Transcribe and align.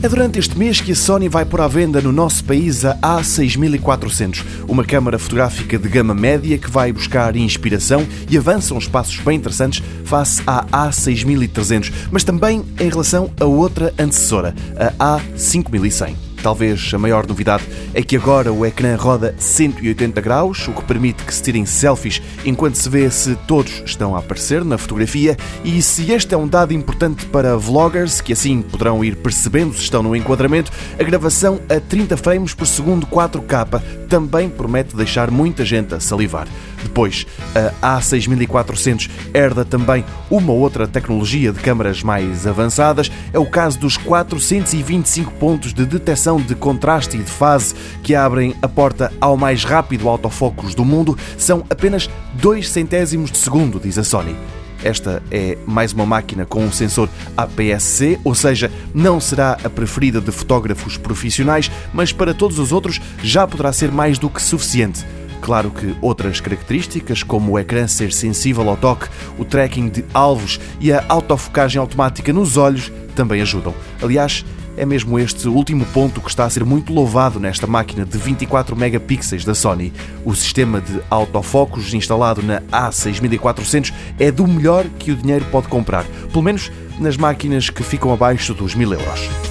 É 0.00 0.08
durante 0.08 0.38
este 0.38 0.56
mês 0.56 0.80
que 0.80 0.92
a 0.92 0.94
Sony 0.94 1.28
vai 1.28 1.44
pôr 1.44 1.60
à 1.60 1.66
venda 1.66 2.00
no 2.00 2.12
nosso 2.12 2.44
país 2.44 2.84
a 2.84 2.96
A6400, 3.02 4.44
uma 4.68 4.84
câmara 4.84 5.18
fotográfica 5.18 5.76
de 5.76 5.88
gama 5.88 6.14
média 6.14 6.56
que 6.56 6.70
vai 6.70 6.92
buscar 6.92 7.34
inspiração 7.34 8.06
e 8.30 8.38
avança 8.38 8.74
uns 8.74 8.86
passos 8.86 9.18
bem 9.18 9.36
interessantes 9.36 9.82
face 10.04 10.40
à 10.46 10.64
A6300, 10.66 11.92
mas 12.12 12.22
também 12.22 12.64
em 12.78 12.88
relação 12.88 13.32
a 13.40 13.44
outra 13.44 13.92
antecessora, 13.98 14.54
a 15.00 15.18
A5100. 15.18 16.14
Talvez 16.44 16.94
a 16.94 16.98
maior 16.98 17.26
novidade 17.26 17.64
é 17.98 18.02
que 18.02 18.14
agora 18.14 18.52
o 18.52 18.64
ecrã 18.64 18.94
roda 18.94 19.34
180 19.36 20.20
graus, 20.20 20.68
o 20.68 20.72
que 20.72 20.84
permite 20.84 21.24
que 21.24 21.34
se 21.34 21.42
tirem 21.42 21.66
selfies 21.66 22.22
enquanto 22.44 22.76
se 22.76 22.88
vê 22.88 23.10
se 23.10 23.34
todos 23.34 23.82
estão 23.84 24.14
a 24.14 24.20
aparecer 24.20 24.64
na 24.64 24.78
fotografia. 24.78 25.36
E 25.64 25.82
se 25.82 26.12
este 26.12 26.32
é 26.32 26.38
um 26.38 26.46
dado 26.46 26.72
importante 26.72 27.26
para 27.26 27.56
vloggers, 27.56 28.20
que 28.20 28.32
assim 28.32 28.62
poderão 28.62 29.04
ir 29.04 29.16
percebendo 29.16 29.74
se 29.74 29.82
estão 29.82 30.00
no 30.00 30.14
enquadramento, 30.14 30.70
a 30.96 31.02
gravação 31.02 31.60
a 31.68 31.80
30 31.80 32.16
frames 32.16 32.54
por 32.54 32.68
segundo 32.68 33.04
4K 33.04 33.82
também 34.08 34.48
promete 34.48 34.94
deixar 34.94 35.28
muita 35.28 35.64
gente 35.64 35.92
a 35.92 35.98
salivar. 35.98 36.46
Depois, 36.82 37.26
a 37.82 37.98
A6400 37.98 39.10
herda 39.34 39.64
também 39.64 40.04
uma 40.30 40.52
outra 40.52 40.86
tecnologia 40.86 41.52
de 41.52 41.58
câmaras 41.58 42.02
mais 42.02 42.46
avançadas. 42.46 43.10
É 43.32 43.38
o 43.38 43.46
caso 43.46 43.78
dos 43.80 43.96
425 43.96 45.32
pontos 45.32 45.74
de 45.74 45.84
detecção 45.84 46.40
de 46.40 46.54
contraste 46.54 47.16
e 47.16 47.22
de 47.22 47.30
fase 47.30 47.74
que 48.02 48.14
abrem 48.14 48.54
a 48.62 48.68
porta 48.68 49.12
ao 49.20 49.36
mais 49.36 49.64
rápido 49.64 50.08
autofocus 50.08 50.74
do 50.74 50.84
mundo. 50.84 51.16
São 51.36 51.64
apenas 51.70 52.08
2 52.34 52.68
centésimos 52.68 53.30
de 53.30 53.38
segundo, 53.38 53.80
diz 53.80 53.98
a 53.98 54.04
Sony. 54.04 54.36
Esta 54.82 55.22
é 55.30 55.58
mais 55.66 55.92
uma 55.92 56.06
máquina 56.06 56.46
com 56.46 56.64
um 56.64 56.70
sensor 56.70 57.08
APS-C, 57.36 58.20
ou 58.22 58.34
seja, 58.34 58.70
não 58.94 59.20
será 59.20 59.58
a 59.64 59.68
preferida 59.68 60.20
de 60.20 60.30
fotógrafos 60.30 60.96
profissionais, 60.96 61.70
mas 61.92 62.12
para 62.12 62.32
todos 62.32 62.60
os 62.60 62.70
outros 62.70 63.00
já 63.20 63.46
poderá 63.46 63.72
ser 63.72 63.90
mais 63.90 64.18
do 64.18 64.30
que 64.30 64.40
suficiente. 64.40 65.04
Claro 65.40 65.70
que 65.70 65.96
outras 66.00 66.40
características, 66.40 67.22
como 67.22 67.52
o 67.52 67.58
ecrã 67.58 67.86
ser 67.86 68.12
sensível 68.12 68.68
ao 68.68 68.76
toque, 68.76 69.08
o 69.38 69.44
tracking 69.44 69.88
de 69.88 70.04
alvos 70.12 70.60
e 70.80 70.92
a 70.92 71.04
autofocagem 71.08 71.80
automática 71.80 72.32
nos 72.32 72.56
olhos, 72.56 72.92
também 73.14 73.40
ajudam. 73.40 73.74
Aliás, 74.02 74.44
é 74.78 74.86
mesmo 74.86 75.18
este 75.18 75.48
último 75.48 75.84
ponto 75.86 76.20
que 76.20 76.28
está 76.28 76.44
a 76.44 76.50
ser 76.50 76.64
muito 76.64 76.92
louvado 76.92 77.40
nesta 77.40 77.66
máquina 77.66 78.04
de 78.06 78.16
24 78.16 78.76
megapixels 78.76 79.44
da 79.44 79.54
Sony. 79.54 79.92
O 80.24 80.34
sistema 80.34 80.80
de 80.80 81.00
autofocos 81.10 81.92
instalado 81.92 82.42
na 82.42 82.60
A6400 82.62 83.92
é 84.18 84.30
do 84.30 84.46
melhor 84.46 84.86
que 84.98 85.10
o 85.10 85.16
dinheiro 85.16 85.44
pode 85.46 85.68
comprar, 85.68 86.04
pelo 86.32 86.42
menos 86.42 86.70
nas 87.00 87.16
máquinas 87.16 87.68
que 87.68 87.82
ficam 87.82 88.12
abaixo 88.12 88.54
dos 88.54 88.74
1000 88.74 88.92
euros. 88.94 89.47